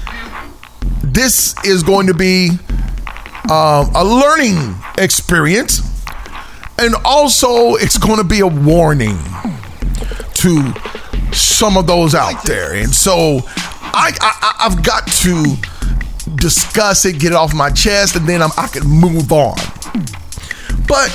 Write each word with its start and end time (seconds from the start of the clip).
this 1.04 1.54
is 1.64 1.84
going 1.84 2.08
to 2.08 2.14
be 2.14 2.50
um, 3.50 3.92
a 3.94 4.04
learning 4.04 4.74
experience 4.98 5.80
and 6.78 6.96
also 7.04 7.76
it's 7.76 7.98
going 7.98 8.18
to 8.18 8.24
be 8.24 8.40
a 8.40 8.46
warning 8.48 9.16
to 10.34 10.72
some 11.32 11.76
of 11.76 11.86
those 11.86 12.16
out 12.16 12.42
there. 12.42 12.74
And 12.74 12.92
so 12.92 13.42
I, 13.46 14.12
I 14.20 14.56
I've 14.58 14.82
got 14.82 15.06
to 15.06 15.54
discuss 16.34 17.04
it, 17.04 17.20
get 17.20 17.30
it 17.30 17.36
off 17.36 17.54
my 17.54 17.70
chest, 17.70 18.16
and 18.16 18.28
then 18.28 18.42
I'm, 18.42 18.50
I 18.56 18.66
can 18.66 18.82
move 18.88 19.30
on. 19.30 19.56
But 20.92 21.08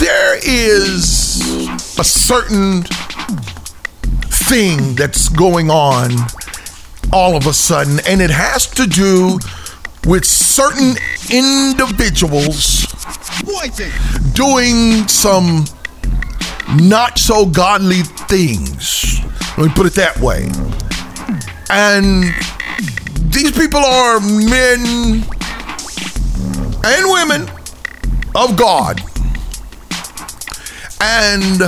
there 0.00 0.36
is 0.44 1.40
a 1.96 2.02
certain 2.02 2.82
thing 4.48 4.96
that's 4.96 5.28
going 5.28 5.70
on 5.70 6.10
all 7.12 7.36
of 7.36 7.46
a 7.46 7.52
sudden, 7.52 8.00
and 8.04 8.20
it 8.20 8.30
has 8.30 8.66
to 8.70 8.88
do 8.88 9.38
with 10.08 10.24
certain 10.24 10.96
individuals 11.30 12.86
doing 14.32 15.06
some 15.06 15.64
not 16.74 17.20
so 17.20 17.46
godly 17.46 18.02
things. 18.02 19.20
Let 19.56 19.68
me 19.68 19.72
put 19.72 19.86
it 19.86 19.92
that 19.92 20.18
way. 20.18 20.50
And 21.70 22.24
these 23.32 23.52
people 23.52 23.84
are 23.84 24.18
men 24.18 25.22
and 26.84 27.12
women 27.12 27.55
of 28.36 28.56
God. 28.56 29.00
And 31.00 31.60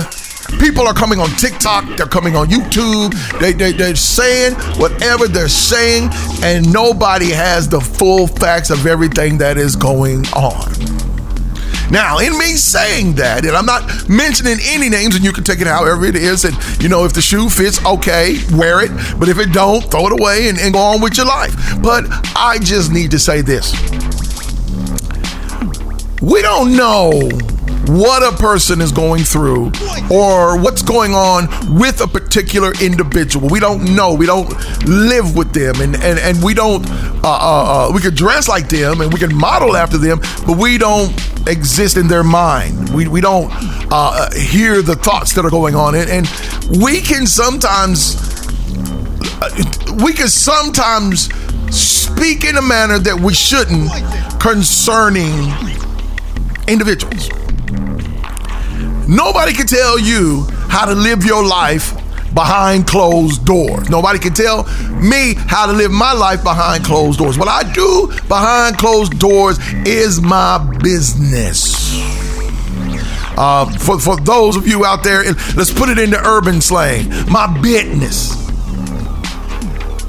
people 0.59 0.87
are 0.87 0.93
coming 0.93 1.19
on 1.19 1.29
TikTok, 1.31 1.97
they're 1.97 2.05
coming 2.05 2.35
on 2.35 2.47
YouTube, 2.47 3.13
they, 3.39 3.53
they, 3.53 3.71
they're 3.71 3.95
saying 3.95 4.53
whatever 4.77 5.27
they're 5.27 5.47
saying, 5.47 6.09
and 6.43 6.71
nobody 6.71 7.29
has 7.31 7.67
the 7.67 7.79
full 7.79 8.27
facts 8.27 8.69
of 8.69 8.85
everything 8.85 9.37
that 9.39 9.57
is 9.57 9.75
going 9.75 10.25
on. 10.27 10.71
Now, 11.91 12.19
in 12.19 12.37
me 12.37 12.55
saying 12.55 13.15
that, 13.15 13.45
and 13.45 13.55
I'm 13.55 13.65
not 13.65 14.07
mentioning 14.07 14.57
any 14.61 14.89
names, 14.89 15.15
and 15.15 15.23
you 15.23 15.33
can 15.33 15.43
take 15.43 15.59
it 15.59 15.65
however 15.65 16.05
it 16.05 16.15
is, 16.15 16.45
and 16.45 16.55
you 16.81 16.87
know, 16.87 17.03
if 17.03 17.13
the 17.13 17.21
shoe 17.21 17.49
fits, 17.49 17.83
okay, 17.83 18.37
wear 18.53 18.85
it. 18.85 18.91
But 19.19 19.27
if 19.27 19.39
it 19.39 19.51
don't, 19.51 19.81
throw 19.89 20.05
it 20.05 20.19
away 20.19 20.49
and, 20.49 20.59
and 20.59 20.71
go 20.71 20.79
on 20.79 21.01
with 21.01 21.17
your 21.17 21.25
life. 21.25 21.55
But 21.81 22.05
I 22.35 22.59
just 22.61 22.91
need 22.91 23.09
to 23.11 23.19
say 23.19 23.41
this. 23.41 23.73
We 26.21 26.41
don't 26.41 26.75
know 26.75 27.29
what 27.87 28.21
a 28.21 28.35
person 28.35 28.81
is 28.81 28.91
going 28.91 29.23
through 29.23 29.71
or 30.11 30.59
what's 30.61 30.81
going 30.81 31.13
on 31.13 31.47
with 31.79 32.01
a 32.01 32.07
particular 32.07 32.73
individual. 32.81 33.47
We 33.47 33.59
don't 33.59 33.95
know. 33.95 34.13
We 34.13 34.25
don't 34.25 34.49
live 34.85 35.35
with 35.35 35.53
them, 35.53 35.79
and 35.81 35.95
and, 35.95 36.19
and 36.19 36.43
we 36.43 36.53
don't. 36.53 36.85
Uh, 36.89 37.21
uh, 37.23 37.89
uh, 37.89 37.91
we 37.93 38.01
could 38.01 38.15
dress 38.15 38.47
like 38.47 38.69
them 38.69 39.01
and 39.01 39.11
we 39.11 39.19
can 39.19 39.33
model 39.35 39.75
after 39.75 39.97
them, 39.97 40.19
but 40.45 40.57
we 40.57 40.77
don't 40.77 41.11
exist 41.47 41.97
in 41.97 42.07
their 42.07 42.23
mind. 42.23 42.89
We 42.89 43.07
we 43.07 43.21
don't 43.21 43.49
uh, 43.91 44.29
hear 44.35 44.81
the 44.81 44.95
thoughts 44.95 45.33
that 45.35 45.45
are 45.45 45.49
going 45.49 45.75
on, 45.75 45.95
and, 45.95 46.09
and 46.09 46.27
we 46.83 46.99
can 46.99 47.25
sometimes 47.25 48.17
uh, 49.41 49.49
we 50.03 50.13
can 50.13 50.27
sometimes 50.27 51.29
speak 51.73 52.43
in 52.43 52.57
a 52.57 52.61
manner 52.61 52.99
that 52.99 53.19
we 53.19 53.33
shouldn't 53.33 53.89
concerning 54.41 55.68
individuals. 56.69 57.29
Nobody 59.07 59.53
can 59.53 59.65
tell 59.65 59.99
you 59.99 60.43
how 60.69 60.85
to 60.85 60.93
live 60.93 61.25
your 61.25 61.43
life 61.43 61.93
behind 62.33 62.85
closed 62.85 63.43
doors. 63.43 63.89
Nobody 63.89 64.19
can 64.19 64.33
tell 64.33 64.65
me 65.01 65.33
how 65.35 65.65
to 65.65 65.73
live 65.73 65.91
my 65.91 66.13
life 66.13 66.43
behind 66.43 66.83
closed 66.83 67.17
doors. 67.17 67.37
What 67.37 67.47
I 67.47 67.71
do 67.73 68.07
behind 68.27 68.77
closed 68.77 69.17
doors 69.19 69.57
is 69.85 70.21
my 70.21 70.59
business. 70.81 71.99
Uh, 73.35 73.65
for, 73.79 73.99
for 73.99 74.17
those 74.17 74.55
of 74.55 74.67
you 74.67 74.85
out 74.85 75.03
there, 75.03 75.23
let's 75.55 75.73
put 75.73 75.89
it 75.89 75.97
into 75.97 76.19
urban 76.23 76.61
slang 76.61 77.09
my 77.31 77.47
business. 77.61 78.37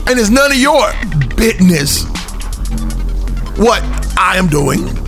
And 0.07 0.19
it's 0.19 0.31
none 0.31 0.51
of 0.51 0.59
your 0.59 0.93
business 1.37 2.05
what 3.57 3.83
I 4.19 4.37
am 4.37 4.49
doing 4.49 5.00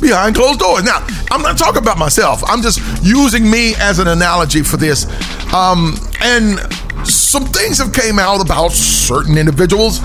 behind 0.00 0.34
closed 0.34 0.58
doors. 0.58 0.84
Now, 0.84 1.06
I'm 1.30 1.42
not 1.42 1.58
talking 1.58 1.82
about 1.82 1.98
myself. 1.98 2.42
I'm 2.46 2.62
just 2.62 2.80
using 3.04 3.50
me 3.50 3.74
as 3.78 3.98
an 3.98 4.08
analogy 4.08 4.62
for 4.62 4.76
this. 4.76 5.06
Um, 5.52 5.96
and 6.20 6.58
some 7.06 7.44
things 7.46 7.78
have 7.78 7.92
came 7.92 8.18
out 8.18 8.40
about 8.40 8.72
certain 8.72 9.38
individuals, 9.38 10.00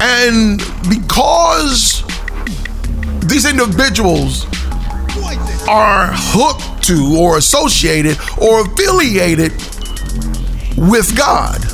and 0.00 0.58
because 0.88 2.02
these 3.26 3.48
individuals 3.48 4.46
are 5.68 6.08
hooked 6.12 6.84
to 6.84 7.16
or 7.18 7.38
associated 7.38 8.18
or 8.38 8.62
affiliated 8.62 9.52
with 10.76 11.16
God. 11.16 11.64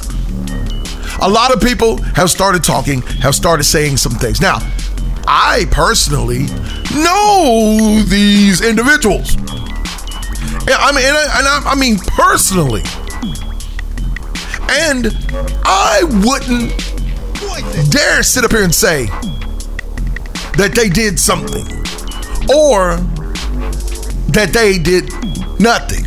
A 1.22 1.28
lot 1.28 1.52
of 1.52 1.60
people 1.60 2.00
have 2.14 2.30
started 2.30 2.62
talking, 2.62 3.02
have 3.20 3.34
started 3.34 3.64
saying 3.64 3.96
some 3.96 4.12
things. 4.12 4.40
Now, 4.40 4.58
I 5.32 5.66
personally 5.70 6.46
know 6.92 8.02
these 8.08 8.60
individuals. 8.60 9.36
I 10.66 10.90
mean, 10.90 11.04
and 11.06 11.16
I, 11.16 11.38
and 11.38 11.46
I, 11.46 11.62
I 11.66 11.74
mean 11.76 11.98
personally. 11.98 12.82
And 14.68 15.06
I 15.64 16.02
wouldn't 16.24 16.72
dare 17.92 18.24
sit 18.24 18.44
up 18.44 18.50
here 18.50 18.64
and 18.64 18.74
say 18.74 19.06
that 20.56 20.72
they 20.74 20.88
did 20.88 21.20
something 21.20 21.64
or 22.52 22.96
that 24.32 24.50
they 24.52 24.78
did 24.78 25.12
nothing. 25.60 26.06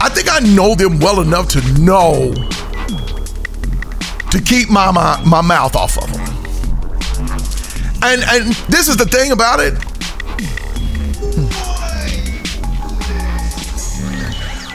I 0.00 0.08
think 0.08 0.32
I 0.32 0.38
know 0.40 0.74
them 0.74 0.98
well 0.98 1.20
enough 1.20 1.50
to 1.50 1.60
know 1.78 2.32
to 4.30 4.42
keep 4.42 4.70
my, 4.70 4.90
my, 4.90 5.22
my 5.26 5.42
mouth 5.42 5.76
off 5.76 5.98
of 5.98 6.10
them. 6.10 6.35
And 8.06 8.22
and 8.22 8.54
this 8.68 8.86
is 8.86 8.96
the 8.96 9.04
thing 9.04 9.32
about 9.32 9.58
it. 9.58 9.74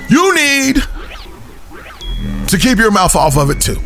You 0.09 0.35
need 0.35 0.83
to 2.49 2.57
keep 2.57 2.77
your 2.77 2.91
mouth 2.91 3.15
off 3.15 3.37
of 3.37 3.49
it 3.49 3.61
too. 3.61 3.77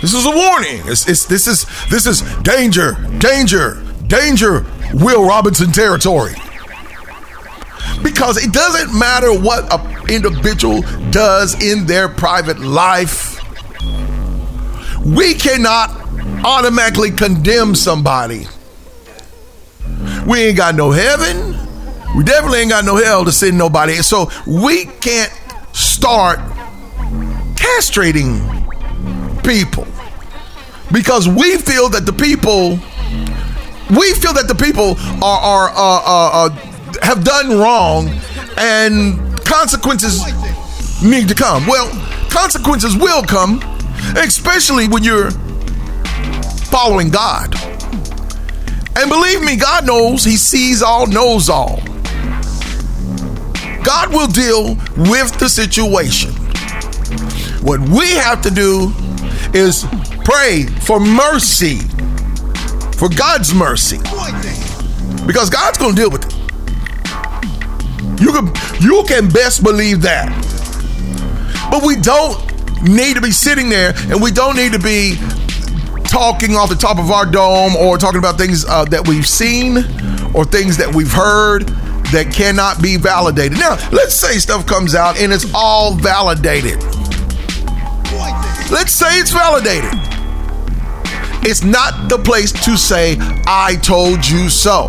This 0.00 0.14
is 0.14 0.24
a 0.24 0.30
warning. 0.30 0.82
It's, 0.84 1.08
it's 1.08 1.26
this 1.26 1.48
is 1.48 1.66
this 1.90 2.06
is 2.06 2.22
danger, 2.42 2.92
danger, 3.18 3.82
danger. 4.06 4.64
Will 4.94 5.24
Robinson 5.24 5.72
territory. 5.72 6.34
Because 8.04 8.36
it 8.42 8.52
doesn't 8.52 8.96
matter 8.96 9.36
what 9.36 9.72
an 9.72 10.10
individual 10.10 10.82
does 11.10 11.60
in 11.60 11.86
their 11.86 12.08
private 12.08 12.60
life. 12.60 13.40
We 15.04 15.34
cannot 15.34 15.99
automatically 16.44 17.10
condemn 17.10 17.74
somebody. 17.74 18.46
We 20.26 20.40
ain't 20.40 20.56
got 20.56 20.74
no 20.74 20.90
heaven. 20.90 21.56
We 22.16 22.24
definitely 22.24 22.60
ain't 22.60 22.70
got 22.70 22.84
no 22.84 22.96
hell 22.96 23.24
to 23.24 23.32
send 23.32 23.56
nobody. 23.56 23.94
So 23.96 24.30
we 24.46 24.84
can't 24.84 25.32
start 25.72 26.38
castrating 27.54 28.40
people 29.44 29.86
because 30.92 31.28
we 31.28 31.56
feel 31.58 31.88
that 31.90 32.04
the 32.06 32.12
people 32.12 32.78
we 33.90 34.14
feel 34.14 34.32
that 34.32 34.46
the 34.46 34.54
people 34.54 34.96
are 35.24 35.40
are 35.40 35.68
uh, 35.70 35.74
uh, 35.74 36.30
uh, 36.32 36.50
have 37.02 37.24
done 37.24 37.58
wrong 37.58 38.08
and 38.56 39.18
consequences 39.44 40.22
need 41.02 41.28
to 41.28 41.34
come. 41.34 41.66
Well, 41.66 41.88
consequences 42.30 42.96
will 42.96 43.22
come, 43.22 43.60
especially 44.16 44.86
when 44.86 45.02
you're 45.02 45.30
following 46.70 47.10
God. 47.10 47.54
And 48.96 49.08
believe 49.10 49.42
me, 49.42 49.56
God 49.56 49.86
knows, 49.86 50.24
He 50.24 50.36
sees 50.36 50.82
all, 50.82 51.06
knows 51.06 51.48
all. 51.48 51.80
God 53.82 54.12
will 54.12 54.26
deal 54.26 54.74
with 54.96 55.38
the 55.38 55.48
situation. 55.48 56.30
What 57.62 57.80
we 57.80 58.10
have 58.12 58.42
to 58.42 58.50
do 58.50 58.92
is 59.52 59.84
pray 60.24 60.66
for 60.80 61.00
mercy, 61.00 61.78
for 62.96 63.08
God's 63.08 63.54
mercy, 63.54 63.98
because 65.26 65.50
God's 65.50 65.78
going 65.78 65.94
to 65.94 66.00
deal 66.00 66.10
with 66.10 66.26
it. 66.26 66.34
You 68.20 68.32
can 68.32 68.52
you 68.80 69.02
can 69.08 69.28
best 69.28 69.62
believe 69.62 70.02
that. 70.02 70.28
But 71.70 71.84
we 71.84 71.96
don't 71.96 72.38
need 72.82 73.14
to 73.14 73.20
be 73.20 73.30
sitting 73.30 73.68
there, 73.68 73.94
and 74.08 74.20
we 74.20 74.30
don't 74.30 74.56
need 74.56 74.72
to 74.72 74.78
be 74.78 75.16
talking 76.10 76.56
off 76.56 76.68
the 76.68 76.74
top 76.74 76.98
of 76.98 77.10
our 77.10 77.24
dome 77.24 77.76
or 77.76 77.96
talking 77.96 78.18
about 78.18 78.36
things 78.36 78.64
uh, 78.64 78.84
that 78.86 79.06
we've 79.06 79.28
seen 79.28 79.78
or 80.34 80.44
things 80.44 80.76
that 80.76 80.92
we've 80.92 81.12
heard 81.12 81.68
that 82.10 82.32
cannot 82.34 82.82
be 82.82 82.96
validated. 82.96 83.56
Now, 83.58 83.78
let's 83.92 84.14
say 84.14 84.38
stuff 84.38 84.66
comes 84.66 84.96
out 84.96 85.20
and 85.20 85.32
it's 85.32 85.46
all 85.54 85.94
validated. 85.94 86.82
Let's 88.72 88.92
say 88.92 89.18
it's 89.20 89.30
validated. 89.30 89.90
It's 91.42 91.62
not 91.62 92.08
the 92.08 92.18
place 92.18 92.52
to 92.64 92.76
say, 92.76 93.16
I 93.46 93.78
told 93.80 94.26
you 94.26 94.48
so. 94.48 94.88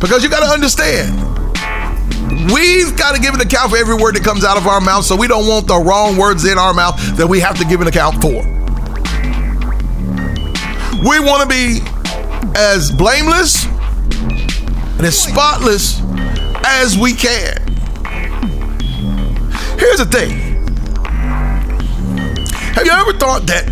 Because 0.00 0.22
you 0.22 0.30
got 0.30 0.40
to 0.40 0.52
understand, 0.52 1.18
we've 2.52 2.96
got 2.96 3.14
to 3.14 3.20
give 3.20 3.34
an 3.34 3.40
account 3.40 3.72
for 3.72 3.76
every 3.76 3.96
word 3.96 4.14
that 4.14 4.22
comes 4.22 4.44
out 4.44 4.56
of 4.56 4.66
our 4.66 4.80
mouth, 4.80 5.04
so 5.04 5.16
we 5.16 5.26
don't 5.26 5.48
want 5.48 5.66
the 5.66 5.76
wrong 5.76 6.16
words 6.16 6.44
in 6.44 6.58
our 6.58 6.72
mouth 6.72 6.96
that 7.16 7.26
we 7.26 7.40
have 7.40 7.58
to 7.58 7.64
give 7.64 7.80
an 7.80 7.88
account 7.88 8.22
for. 8.22 8.59
We 11.02 11.18
want 11.18 11.42
to 11.42 11.48
be 11.48 11.80
as 12.54 12.90
blameless 12.90 13.64
and 13.64 15.06
as 15.06 15.18
spotless 15.18 16.02
as 16.66 16.98
we 16.98 17.14
can. 17.14 17.56
Here's 19.78 19.96
the 19.96 20.04
thing 20.10 20.30
Have 22.74 22.84
you 22.84 22.92
ever 22.92 23.14
thought 23.14 23.46
that 23.46 23.64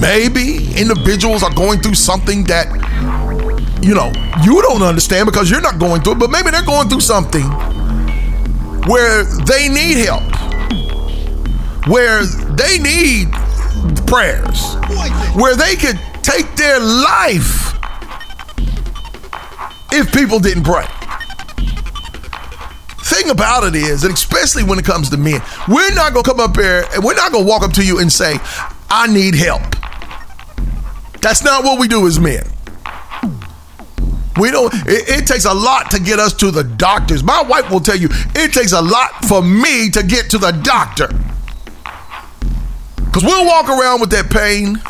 maybe 0.00 0.72
individuals 0.78 1.42
are 1.42 1.52
going 1.52 1.80
through 1.80 1.94
something 1.94 2.44
that, 2.44 2.68
you 3.82 3.94
know, 3.94 4.12
you 4.44 4.62
don't 4.62 4.82
understand 4.82 5.26
because 5.26 5.50
you're 5.50 5.60
not 5.60 5.80
going 5.80 6.02
through 6.02 6.12
it, 6.12 6.18
but 6.20 6.30
maybe 6.30 6.52
they're 6.52 6.62
going 6.62 6.88
through 6.88 7.00
something 7.00 7.42
where 8.86 9.24
they 9.24 9.68
need 9.68 9.96
help, 10.06 10.22
where 11.88 12.24
they 12.24 12.78
need 12.78 13.32
prayers, 14.06 14.76
where 15.34 15.56
they 15.56 15.74
could 15.74 15.98
take 16.28 16.54
their 16.56 16.78
life 16.80 17.74
if 19.92 20.12
people 20.12 20.38
didn't 20.38 20.64
pray. 20.64 20.84
Thing 23.04 23.30
about 23.30 23.64
it 23.64 23.74
is, 23.74 24.04
and 24.04 24.12
especially 24.12 24.62
when 24.62 24.78
it 24.78 24.84
comes 24.84 25.08
to 25.10 25.16
men, 25.16 25.40
we're 25.66 25.94
not 25.94 26.12
gonna 26.12 26.22
come 26.22 26.40
up 26.40 26.56
here 26.56 26.84
and 26.92 27.02
we're 27.02 27.14
not 27.14 27.32
gonna 27.32 27.46
walk 27.46 27.62
up 27.62 27.72
to 27.72 27.84
you 27.84 27.98
and 27.98 28.12
say, 28.12 28.36
I 28.90 29.06
need 29.06 29.34
help. 29.34 29.62
That's 31.20 31.42
not 31.42 31.64
what 31.64 31.80
we 31.80 31.88
do 31.88 32.06
as 32.06 32.20
men. 32.20 32.44
We 34.38 34.50
don't, 34.52 34.72
it, 34.86 35.08
it, 35.08 35.26
takes 35.26 35.46
a 35.46 35.54
lot 35.54 35.90
to 35.90 36.00
get 36.00 36.20
us 36.20 36.32
to 36.34 36.52
the 36.52 36.62
doctors. 36.62 37.24
My 37.24 37.42
wife 37.42 37.70
will 37.70 37.80
tell 37.80 37.96
you 37.96 38.08
it 38.36 38.52
takes 38.52 38.70
a 38.72 38.80
lot 38.80 39.24
for 39.26 39.42
me 39.42 39.90
to 39.90 40.02
get 40.04 40.30
to 40.30 40.38
the 40.38 40.52
doctor. 40.52 41.08
Because 42.96 43.24
we'll 43.24 43.46
walk 43.46 43.68
around 43.68 44.00
with 44.00 44.10
that 44.10 44.30
pain. 44.30 44.80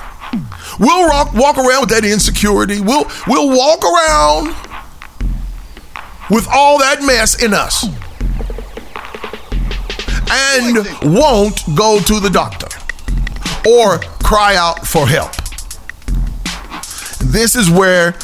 We'll 0.78 1.08
walk, 1.08 1.34
walk 1.34 1.58
around 1.58 1.80
with 1.80 1.90
that 1.90 2.04
insecurity. 2.04 2.80
We'll, 2.80 3.04
we'll 3.26 3.48
walk 3.48 3.82
around 3.82 4.54
with 6.30 6.46
all 6.50 6.78
that 6.78 7.02
mess 7.02 7.42
in 7.42 7.52
us 7.54 7.84
and 10.30 10.86
won't 11.14 11.62
go 11.75 11.98
to 12.00 12.20
the 12.20 12.30
doctor 12.30 12.69
or 13.69 13.98
cry 14.22 14.56
out 14.56 14.86
for 14.86 15.06
help. 15.06 15.32
This 17.20 17.56
is 17.56 17.69
where 17.70 18.14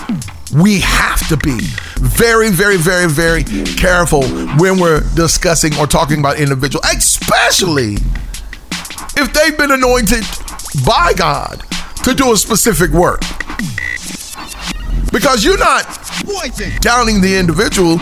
we 0.54 0.80
have 0.80 1.26
to 1.28 1.36
be 1.36 1.58
very, 1.96 2.50
very, 2.50 2.76
very, 2.76 3.08
very 3.08 3.42
careful 3.42 4.22
when 4.58 4.78
we're 4.78 5.00
discussing 5.14 5.76
or 5.78 5.86
talking 5.86 6.20
about 6.20 6.38
individuals, 6.38 6.84
especially 6.94 7.94
if 9.16 9.32
they've 9.32 9.58
been 9.58 9.72
anointed 9.72 10.24
by 10.86 11.12
God 11.16 11.64
to 12.04 12.14
do 12.14 12.32
a 12.32 12.36
specific 12.36 12.90
work. 12.90 13.20
Because 15.10 15.42
you're 15.42 15.56
not 15.56 15.84
downing 16.80 17.22
the 17.22 17.34
individual, 17.38 17.98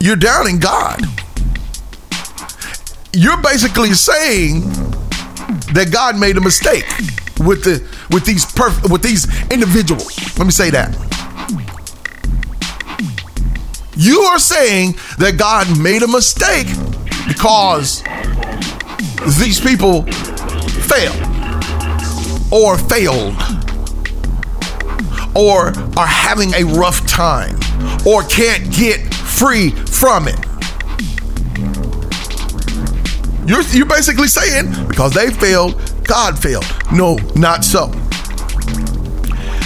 you're 0.00 0.16
downing 0.16 0.58
God. 0.58 1.02
You're 3.12 3.40
basically 3.42 3.92
saying 3.92 4.60
that 5.74 5.90
God 5.92 6.18
made 6.18 6.38
a 6.38 6.40
mistake 6.40 6.86
with 7.40 7.64
the 7.64 7.86
with 8.10 8.24
these 8.24 8.46
perf- 8.46 8.90
with 8.90 9.02
these 9.02 9.26
individuals. 9.50 10.16
Let 10.38 10.46
me 10.46 10.50
say 10.50 10.70
that. 10.70 10.94
You 13.94 14.20
are 14.22 14.38
saying 14.38 14.92
that 15.18 15.36
God 15.36 15.78
made 15.78 16.02
a 16.02 16.08
mistake 16.08 16.68
because 17.28 18.02
these 19.38 19.60
people 19.60 20.02
failed 20.88 21.23
or 22.54 22.78
failed 22.78 23.34
or 25.34 25.72
are 25.98 26.06
having 26.06 26.54
a 26.54 26.62
rough 26.62 27.04
time 27.08 27.56
or 28.06 28.22
can't 28.22 28.72
get 28.72 29.12
free 29.12 29.70
from 29.70 30.28
it. 30.28 30.38
You're, 33.44 33.62
you're 33.72 33.86
basically 33.86 34.28
saying 34.28 34.72
because 34.88 35.12
they 35.12 35.30
failed, 35.30 35.74
God 36.04 36.38
failed. 36.38 36.64
No, 36.92 37.16
not 37.34 37.64
so. 37.64 37.86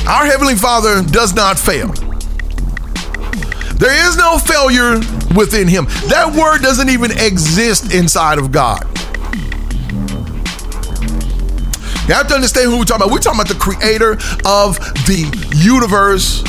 Our 0.09 0.25
Heavenly 0.25 0.55
Father 0.55 1.03
does 1.03 1.35
not 1.35 1.59
fail. 1.59 1.89
There 3.77 4.09
is 4.09 4.17
no 4.17 4.39
failure 4.39 4.99
within 5.37 5.69
Him. 5.69 5.85
That 6.09 6.35
word 6.35 6.63
doesn't 6.63 6.89
even 6.89 7.11
exist 7.11 7.93
inside 7.93 8.39
of 8.39 8.51
God. 8.51 8.98
You 12.09 12.15
have 12.15 12.27
to 12.29 12.35
understand 12.35 12.71
who 12.71 12.79
we're 12.79 12.85
talking 12.85 13.03
about. 13.03 13.13
We're 13.13 13.21
talking 13.21 13.39
about 13.39 13.53
the 13.53 13.61
creator 13.61 14.13
of 14.47 14.79
the 15.05 15.29
universe 15.55 16.41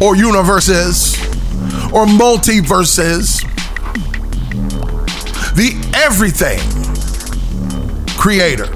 or 0.00 0.14
universes 0.14 1.18
or 1.92 2.06
multiverses. 2.06 3.42
The 5.56 5.74
everything 5.96 6.60
creator. 8.16 8.66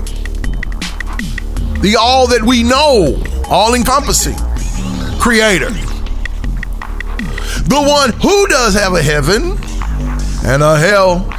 The 1.80 1.96
all 1.96 2.26
that 2.26 2.42
we 2.42 2.64
know, 2.64 3.22
all 3.48 3.74
encompassing 3.74 4.36
creator. 5.20 5.70
The 7.68 7.84
one 7.86 8.12
who 8.14 8.48
does 8.48 8.74
have 8.74 8.94
a 8.94 9.02
heaven 9.02 9.56
and 10.44 10.60
a 10.60 10.76
hell 10.76 11.30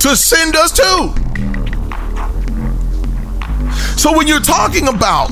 to 0.00 0.16
send 0.16 0.56
us 0.56 0.72
to. 0.72 1.23
So 3.96 4.16
when 4.16 4.26
you're 4.26 4.40
talking 4.40 4.88
about 4.88 5.30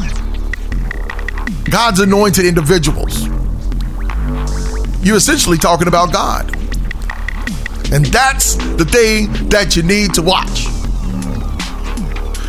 God's 1.70 2.00
anointed 2.00 2.44
individuals, 2.44 3.26
you're 5.02 5.16
essentially 5.16 5.58
talking 5.58 5.88
about 5.88 6.12
God. 6.12 6.54
And 7.92 8.06
that's 8.06 8.54
the 8.76 8.84
thing 8.84 9.32
that 9.48 9.76
you 9.76 9.82
need 9.82 10.14
to 10.14 10.22
watch. 10.22 10.66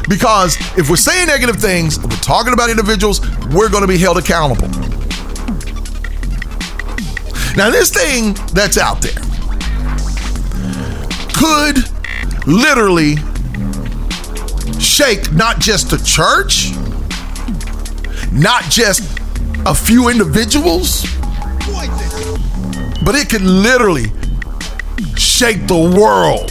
Because 0.07 0.57
if 0.77 0.89
we're 0.89 0.95
saying 0.95 1.27
negative 1.27 1.57
things, 1.57 1.99
we're 1.99 2.09
talking 2.17 2.53
about 2.53 2.69
individuals, 2.69 3.19
we're 3.47 3.69
going 3.69 3.81
to 3.81 3.87
be 3.87 3.97
held 3.97 4.17
accountable. 4.17 4.69
Now, 7.55 7.69
this 7.69 7.91
thing 7.91 8.33
that's 8.53 8.77
out 8.77 9.01
there 9.01 9.13
could 11.35 11.77
literally 12.47 13.15
shake 14.93 15.31
not 15.33 15.57
just 15.59 15.89
the 15.89 15.97
church, 16.05 16.69
not 18.31 18.61
just 18.65 19.01
a 19.65 19.73
few 19.73 20.09
individuals, 20.09 21.01
but 23.03 23.15
it 23.15 23.27
could 23.27 23.41
literally 23.41 24.11
shake 25.17 25.65
the 25.65 25.93
world 25.97 26.49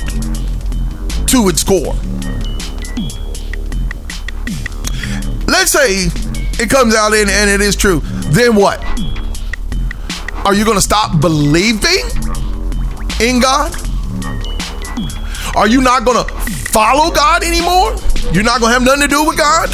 to 1.28 1.49
its 1.49 1.62
core. 1.62 1.94
Let's 5.46 5.70
say 5.70 6.08
it 6.61 6.68
comes 6.68 6.96
out 6.96 7.14
and, 7.14 7.30
and 7.30 7.49
it 7.49 7.61
is 7.61 7.76
true. 7.76 8.00
Then 8.32 8.56
what? 8.56 8.80
Are 10.44 10.54
you 10.54 10.64
going 10.64 10.76
to 10.76 10.82
stop 10.82 11.20
believing 11.20 12.11
in 13.20 13.40
God? 13.40 13.72
Are 15.54 15.68
you 15.68 15.80
not 15.80 16.04
going 16.04 16.26
to 16.26 16.34
follow 16.72 17.14
God 17.14 17.44
anymore? 17.44 17.94
You're 18.30 18.44
not 18.44 18.60
to 18.60 18.66
have 18.66 18.82
nothing 18.82 19.02
to 19.02 19.08
do 19.08 19.24
with 19.26 19.36
God? 19.36 19.68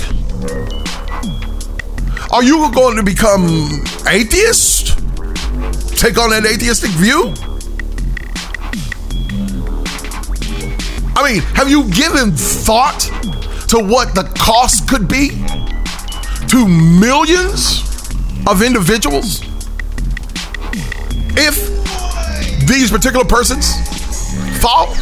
Are 2.33 2.43
you 2.43 2.71
going 2.73 2.97
to 2.97 3.03
become 3.03 3.83
atheist? 4.09 4.99
Take 5.97 6.19
on 6.19 6.31
that 6.31 6.47
atheistic 6.47 6.91
view? 6.93 7.35
I 11.17 11.33
mean, 11.33 11.43
have 11.55 11.69
you 11.69 11.91
given 11.91 12.33
thought 12.33 13.01
to 13.69 13.79
what 13.79 14.15
the 14.15 14.23
cost 14.39 14.89
could 14.89 15.09
be 15.09 15.31
to 16.49 16.69
millions 16.69 17.83
of 18.47 18.63
individuals 18.63 19.43
if 21.37 21.57
these 22.69 22.91
particular 22.91 23.25
persons 23.25 23.75
fall? 24.61 24.95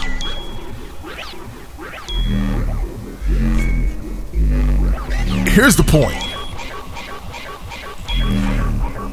Here's 5.57 5.75
the 5.75 5.85
point 5.85 6.15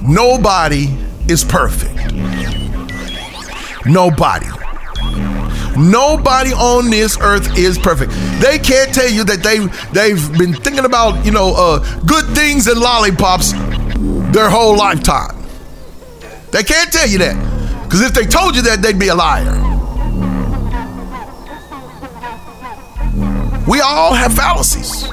nobody 0.03 0.93
is 1.29 1.41
perfect. 1.41 1.95
Nobody. 3.85 4.47
Nobody 5.77 6.51
on 6.51 6.89
this 6.89 7.17
earth 7.21 7.57
is 7.57 7.77
perfect. 7.77 8.11
They 8.41 8.59
can't 8.59 8.93
tell 8.93 9.09
you 9.09 9.23
that 9.23 9.41
they 9.41 9.59
they've 9.93 10.37
been 10.37 10.53
thinking 10.53 10.83
about 10.83 11.25
you 11.25 11.31
know 11.31 11.53
uh, 11.55 11.79
good 12.01 12.25
things 12.35 12.67
and 12.67 12.77
lollipops 12.77 13.53
their 14.33 14.49
whole 14.49 14.77
lifetime. 14.77 15.41
They 16.51 16.63
can't 16.63 16.91
tell 16.91 17.07
you 17.07 17.19
that 17.19 17.85
because 17.85 18.01
if 18.01 18.13
they 18.13 18.25
told 18.25 18.57
you 18.57 18.63
that, 18.63 18.81
they'd 18.81 18.99
be 18.99 19.07
a 19.07 19.15
liar. 19.15 19.61
We 23.65 23.79
all 23.79 24.13
have 24.13 24.33
fallacies. 24.33 25.07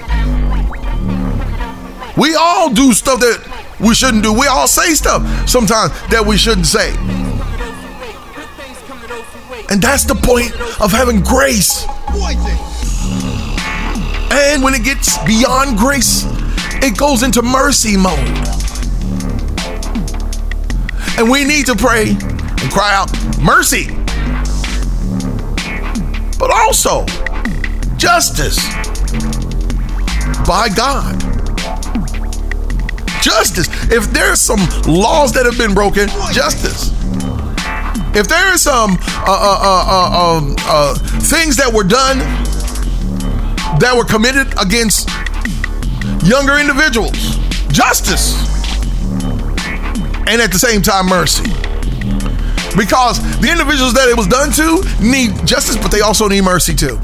We 2.16 2.34
all 2.34 2.70
do 2.70 2.92
stuff 2.92 3.20
that 3.20 3.76
we 3.80 3.94
shouldn't 3.94 4.22
do. 4.22 4.32
We 4.32 4.46
all 4.46 4.66
say 4.66 4.94
stuff 4.94 5.22
sometimes 5.48 5.92
that 6.10 6.24
we 6.26 6.36
shouldn't 6.36 6.66
say. 6.66 6.90
And 9.70 9.80
that's 9.80 10.04
the 10.04 10.16
point 10.16 10.52
of 10.80 10.90
having 10.90 11.20
grace. 11.20 11.86
And 14.32 14.62
when 14.62 14.74
it 14.74 14.84
gets 14.84 15.16
beyond 15.24 15.78
grace, 15.78 16.24
it 16.82 16.96
goes 16.96 17.22
into 17.22 17.42
mercy 17.42 17.96
mode. 17.96 18.18
And 21.18 21.30
we 21.30 21.44
need 21.44 21.66
to 21.66 21.76
pray 21.76 22.10
and 22.10 22.70
cry 22.70 22.94
out, 22.94 23.10
mercy. 23.40 23.88
But 26.38 26.50
also, 26.50 27.04
justice 27.96 28.58
by 30.46 30.68
God. 30.74 31.29
Justice. 33.22 33.68
If 33.90 34.10
there's 34.12 34.40
some 34.40 34.60
laws 34.86 35.32
that 35.32 35.44
have 35.44 35.58
been 35.58 35.74
broken, 35.74 36.08
justice. 36.32 36.92
If 38.12 38.28
there 38.28 38.52
is 38.52 38.62
some 38.62 38.98
uh, 39.00 39.26
uh, 39.26 39.84
uh, 39.86 40.36
um, 40.36 40.56
uh, 40.60 40.94
things 41.20 41.56
that 41.56 41.72
were 41.72 41.84
done 41.84 42.18
that 43.78 43.94
were 43.96 44.04
committed 44.04 44.52
against 44.60 45.08
younger 46.24 46.58
individuals, 46.58 47.36
justice, 47.68 48.34
and 50.26 50.40
at 50.40 50.50
the 50.50 50.58
same 50.58 50.82
time 50.82 51.06
mercy. 51.06 51.44
Because 52.76 53.20
the 53.40 53.50
individuals 53.50 53.94
that 53.94 54.08
it 54.08 54.16
was 54.16 54.26
done 54.26 54.50
to 54.52 54.82
need 55.02 55.46
justice, 55.46 55.76
but 55.76 55.90
they 55.90 56.00
also 56.00 56.28
need 56.28 56.42
mercy 56.42 56.74
too. 56.74 56.98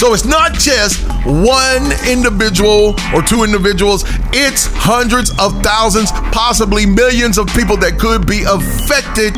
So 0.00 0.14
it's 0.14 0.24
not 0.24 0.54
just 0.54 1.06
one 1.26 1.92
individual 2.08 2.94
or 3.14 3.20
two 3.20 3.44
individuals, 3.44 4.02
it's 4.32 4.64
hundreds 4.72 5.28
of 5.38 5.62
thousands, 5.62 6.10
possibly 6.32 6.86
millions 6.86 7.36
of 7.36 7.48
people 7.48 7.76
that 7.76 7.98
could 7.98 8.26
be 8.26 8.44
affected 8.48 9.36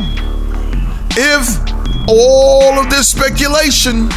if 1.19 1.59
all 2.07 2.79
of 2.79 2.89
this 2.89 3.09
speculation 3.09 4.07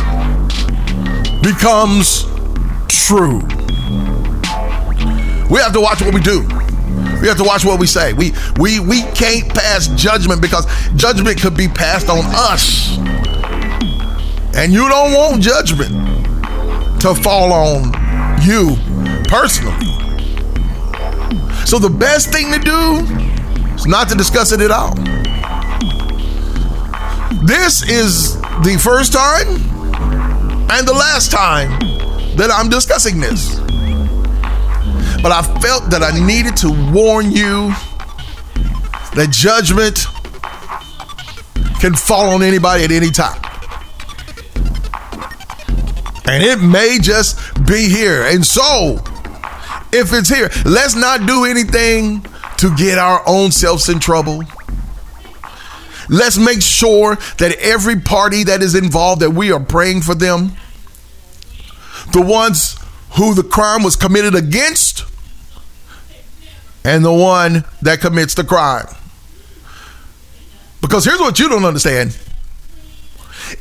becomes 1.43 2.23
true. 2.87 3.43
We 5.51 5.59
have 5.59 5.73
to 5.73 5.81
watch 5.81 6.01
what 6.01 6.15
we 6.15 6.21
do. 6.21 6.43
We 7.21 7.27
have 7.27 7.39
to 7.39 7.45
watch 7.45 7.65
what 7.65 7.81
we 7.81 7.89
say. 7.89 8.13
We 8.13 8.35
we 8.61 8.79
we 8.79 9.03
can't 9.19 9.49
pass 9.49 9.89
judgment 9.89 10.41
because 10.41 10.67
judgment 10.95 11.43
could 11.43 11.57
be 11.57 11.67
passed 11.67 12.09
on 12.09 12.23
us. 12.25 12.99
And 14.55 14.73
you 14.73 14.89
don't 14.89 15.13
want 15.13 15.43
judgment 15.43 16.06
to 17.07 17.23
fall 17.23 17.53
on 17.53 17.93
you 18.43 18.75
personally. 19.29 19.79
So 21.65 21.79
the 21.79 21.89
best 21.89 22.33
thing 22.33 22.53
to 22.53 22.59
do 22.59 23.75
is 23.75 23.87
not 23.87 24.09
to 24.09 24.17
discuss 24.17 24.51
it 24.51 24.61
at 24.61 24.73
all. 24.73 24.93
This 27.45 27.89
is 27.89 28.41
the 28.65 28.77
first 28.83 29.13
time 29.13 29.47
and 30.69 30.89
the 30.89 30.93
last 30.93 31.31
time 31.31 31.79
that 32.37 32.51
I'm 32.53 32.69
discussing 32.69 33.21
this. 33.21 33.55
But 35.23 35.31
I 35.31 35.43
felt 35.61 35.91
that 35.91 36.03
I 36.03 36.19
needed 36.27 36.57
to 36.59 36.71
warn 36.93 37.31
you 37.31 37.69
that 39.15 39.29
judgment 39.31 40.07
can 41.81 41.95
fall 41.95 42.31
on 42.31 42.43
anybody 42.43 42.83
at 42.83 42.91
any 42.91 43.11
time. 43.11 43.46
And 46.27 46.43
it 46.43 46.61
may 46.61 46.99
just 47.01 47.39
be 47.67 47.89
here. 47.89 48.25
And 48.25 48.45
so, 48.45 49.03
if 49.93 50.13
it's 50.13 50.29
here, 50.29 50.51
let's 50.65 50.97
not 50.97 51.27
do 51.27 51.45
anything 51.45 52.27
to 52.59 52.75
get 52.77 52.99
our 52.99 53.23
own 53.27 53.53
selves 53.53 53.89
in 53.89 54.01
trouble. 54.01 54.43
Let's 56.09 56.39
make 56.39 56.63
sure 56.63 57.17
that 57.39 57.57
every 57.61 58.01
party 58.01 58.45
that 58.45 58.63
is 58.63 58.75
involved 58.75 59.23
that 59.23 59.31
we 59.31 59.53
are 59.53 59.61
praying 59.61 60.03
for 60.03 60.15
them. 60.15 60.53
The 62.13 62.23
ones 62.23 62.77
who 63.13 63.35
the 63.35 63.43
crime 63.43 63.83
was 63.83 63.97
committed 63.97 64.35
against 64.35 65.05
and 66.85 67.05
the 67.05 67.13
one 67.13 67.65
that 67.83 68.01
commits 68.01 68.35
the 68.35 68.45
crime. 68.45 68.87
Because 70.81 71.05
here's 71.05 71.19
what 71.19 71.39
you 71.39 71.49
don't 71.49 71.65
understand. 71.65 72.17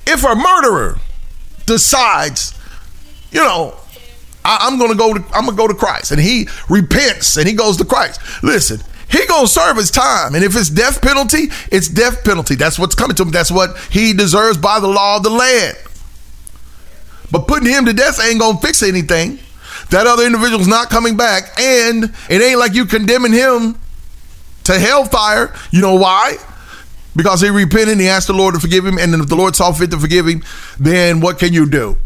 If 0.06 0.24
a 0.24 0.36
murderer 0.36 1.00
decides 1.66 2.56
you 3.36 3.42
know, 3.42 3.74
I, 4.46 4.68
am 4.68 4.80
gonna 4.80 4.96
go 4.96 5.14
to 5.14 5.20
I'm 5.34 5.46
gonna 5.46 5.58
go 5.58 5.68
to 5.68 5.74
Christ, 5.74 6.12
and 6.12 6.22
he 6.22 6.48
repents 6.70 7.36
and 7.36 7.46
he 7.46 7.54
goes 7.54 7.76
to 7.78 7.86
Christ. 7.86 8.22
Listen, 8.42 8.80
he 9.10 9.26
gonna 9.28 9.46
serve 9.46 9.76
his 9.76 9.92
time, 9.92 10.36
and 10.36 10.44
if 10.44 10.56
it's 10.56 10.70
death 10.70 11.02
penalty, 11.02 11.50
it's 11.70 11.90
death 11.90 12.24
penalty. 12.24 12.56
That's 12.56 12.80
what's 12.80 12.96
coming 12.96 13.16
to 13.18 13.24
him. 13.24 13.32
That's 13.32 13.52
what 13.52 13.78
he 13.92 14.14
deserves 14.14 14.58
by 14.58 14.80
the 14.80 14.88
law 14.88 15.18
of 15.18 15.24
the 15.24 15.32
land. 15.32 15.78
But 17.30 17.46
putting 17.46 17.68
him 17.68 17.86
to 17.86 17.94
death 17.94 18.22
ain't 18.24 18.40
gonna 18.40 18.58
fix 18.60 18.82
anything. 18.82 19.40
That 19.90 20.08
other 20.08 20.26
individual's 20.26 20.68
not 20.68 20.90
coming 20.90 21.18
back, 21.18 21.60
and 21.60 22.06
it 22.30 22.42
ain't 22.42 22.58
like 22.58 22.74
you 22.74 22.86
condemning 22.86 23.34
him 23.34 23.78
to 24.64 24.80
hellfire. 24.80 25.54
You 25.72 25.82
know 25.82 25.96
why? 25.96 26.38
Because 27.16 27.42
he 27.42 27.50
repented, 27.50 27.90
and 27.90 28.02
he 28.02 28.08
asked 28.08 28.28
the 28.28 28.34
Lord 28.34 28.56
to 28.56 28.60
forgive 28.60 28.86
him, 28.86 28.98
and 28.98 29.14
if 29.14 29.28
the 29.28 29.36
Lord 29.36 29.56
saw 29.56 29.72
fit 29.72 29.92
to 29.92 30.00
forgive 30.00 30.28
him, 30.28 30.44
then 30.80 31.22
what 31.22 31.40
can 31.40 31.54
you 31.54 31.66
do? 31.66 31.98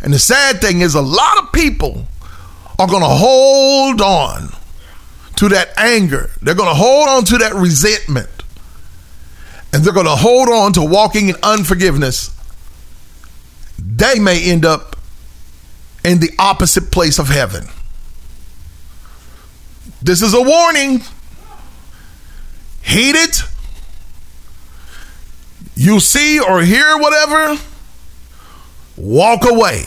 And 0.00 0.12
the 0.12 0.18
sad 0.18 0.60
thing 0.60 0.80
is, 0.80 0.94
a 0.94 1.00
lot 1.00 1.42
of 1.42 1.52
people 1.52 2.06
are 2.78 2.86
going 2.86 3.02
to 3.02 3.08
hold 3.08 4.00
on 4.00 4.52
to 5.36 5.48
that 5.48 5.76
anger. 5.76 6.30
They're 6.40 6.54
going 6.54 6.68
to 6.68 6.74
hold 6.74 7.08
on 7.08 7.24
to 7.24 7.38
that 7.38 7.54
resentment. 7.54 8.28
And 9.72 9.82
they're 9.82 9.92
going 9.92 10.06
to 10.06 10.16
hold 10.16 10.48
on 10.48 10.72
to 10.74 10.82
walking 10.82 11.28
in 11.28 11.36
unforgiveness. 11.42 12.30
They 13.78 14.18
may 14.18 14.42
end 14.50 14.64
up 14.64 14.96
in 16.04 16.20
the 16.20 16.30
opposite 16.38 16.90
place 16.90 17.18
of 17.18 17.28
heaven. 17.28 17.66
This 20.00 20.20
is 20.22 20.34
a 20.34 20.42
warning. 20.42 21.00
Heed 22.82 23.14
it. 23.14 23.42
You 25.74 26.00
see 26.00 26.40
or 26.40 26.60
hear 26.62 26.98
whatever 26.98 27.56
walk 28.96 29.44
away. 29.44 29.84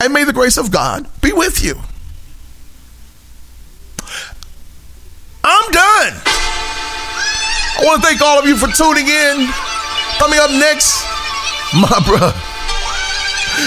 And 0.00 0.12
may 0.12 0.24
the 0.24 0.32
grace 0.32 0.56
of 0.56 0.70
God 0.70 1.06
be 1.20 1.32
with 1.32 1.62
you. 1.62 1.74
I'm 5.44 5.70
done. 5.72 6.14
I 7.76 7.82
want 7.84 8.02
to 8.02 8.06
thank 8.06 8.20
all 8.20 8.38
of 8.38 8.46
you 8.46 8.56
for 8.56 8.68
tuning 8.68 9.08
in. 9.08 9.48
Coming 10.18 10.38
up 10.38 10.50
next, 10.50 11.02
my 11.72 11.88
brother, 12.04 12.32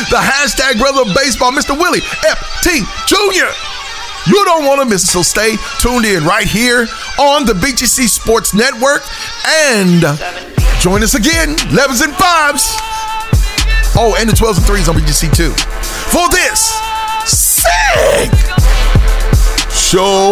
the 0.10 0.22
hashtag 0.22 0.78
brother 0.78 1.02
of 1.02 1.16
baseball, 1.16 1.52
Mr. 1.52 1.78
Willie 1.78 2.02
F.T. 2.26 2.82
Jr. 3.08 3.50
You 4.26 4.46
don't 4.46 4.66
want 4.66 4.82
to 4.82 4.86
miss 4.86 5.04
it, 5.04 5.08
so 5.08 5.22
stay 5.22 5.56
tuned 5.80 6.06
in 6.06 6.24
right 6.24 6.48
here 6.48 6.88
on 7.20 7.46
the 7.46 7.54
BGC 7.54 8.08
Sports 8.24 8.54
Network. 8.54 9.04
And 9.46 10.02
join 10.80 11.04
us 11.04 11.14
again, 11.14 11.58
11s 11.58 12.04
and 12.04 12.14
5s. 12.14 12.64
Oh, 13.96 14.16
and 14.18 14.30
the 14.30 14.34
12s 14.34 14.58
and 14.58 14.66
3s 14.66 14.88
on 14.88 14.96
BGC 14.96 15.36
too. 15.36 15.52
For 16.10 16.30
this 16.30 16.72
sick 17.28 18.32
show. 19.70 20.32